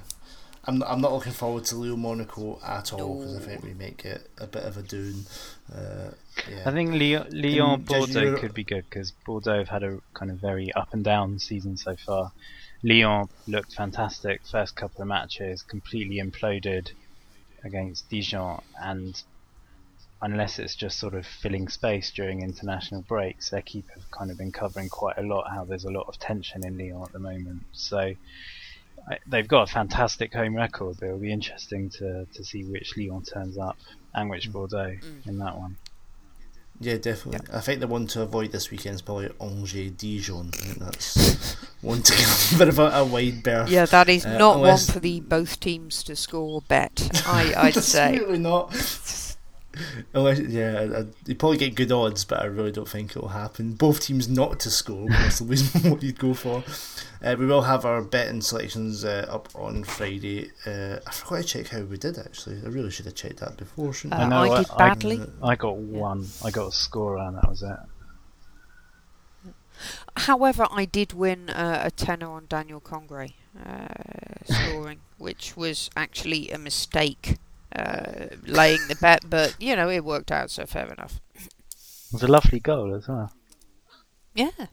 [0.67, 4.05] I'm I'm not looking forward to Lyon Monaco at all because I think we make
[4.05, 5.25] it a bit of a doon.
[5.73, 6.11] Uh,
[6.49, 6.63] yeah.
[6.65, 10.37] I think Lyon, Lyon Bordeaux could be good because Bordeaux have had a kind of
[10.37, 12.31] very up and down season so far.
[12.83, 16.91] Lyon looked fantastic first couple of matches, completely imploded
[17.63, 19.21] against Dijon, and
[20.21, 24.37] unless it's just sort of filling space during international breaks, their keeper have kind of
[24.37, 27.19] been covering quite a lot how there's a lot of tension in Lyon at the
[27.19, 27.63] moment.
[27.71, 28.13] So
[29.27, 33.23] they've got a fantastic home record, but it'll be interesting to, to see which Lyon
[33.23, 33.77] turns up
[34.13, 34.53] and which mm.
[34.53, 35.27] Bordeaux mm.
[35.27, 35.77] in that one.
[36.79, 37.47] Yeah, definitely.
[37.49, 37.57] Yeah.
[37.57, 40.51] I think the one to avoid this weekend is probably Angers Dijon.
[40.53, 43.69] I think that's one to get a bit of a, a wide berth.
[43.69, 47.09] Yeah, that is uh, not one for the both teams to score bet.
[47.25, 48.19] I, I'd say.
[48.19, 48.73] Really not.
[50.13, 53.73] Unless, yeah, you probably get good odds, but I really don't think it will happen.
[53.73, 56.63] Both teams not to score, that's the reason what you'd go for.
[57.23, 60.51] Uh, we will have our betting selections uh, up on Friday.
[60.65, 62.61] Uh, I forgot to check how we did actually.
[62.63, 64.25] I really should have checked that before, shouldn't I?
[64.25, 65.21] I, know, I did badly.
[65.41, 66.27] I, I got one.
[66.43, 67.77] I got a score, and that was it.
[70.17, 73.33] However, I did win uh, a tenner on Daniel Congre
[73.65, 73.87] uh,
[74.45, 77.37] scoring, which was actually a mistake
[77.75, 81.19] uh, laying the bet, but you know it worked out, so fair enough.
[81.35, 83.31] It was a lovely goal as well.
[84.33, 84.67] Yeah,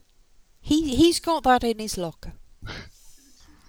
[0.61, 2.33] he he's got that in his locker.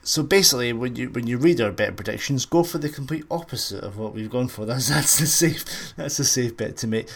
[0.03, 3.83] So basically, when you when you read our bet predictions, go for the complete opposite
[3.83, 4.67] of what we've gone for.
[4.67, 7.09] That's that's the safe that's a safe bet to make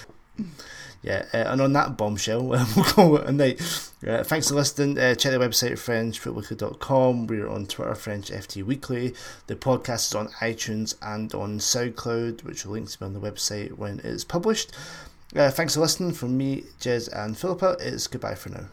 [1.02, 3.60] yeah, uh, and on that bombshell, we'll call it a night.
[4.06, 4.98] Uh, thanks for listening.
[4.98, 7.26] Uh, check the website, FrenchFootballWeekly.com.
[7.26, 9.14] We're on Twitter, French FT Weekly.
[9.46, 13.20] The podcast is on iTunes and on SoundCloud, which will link to be on the
[13.20, 14.72] website when it's published.
[15.36, 16.12] Uh, thanks for listening.
[16.12, 18.66] From me, Jez, and Philippa, it's goodbye for now.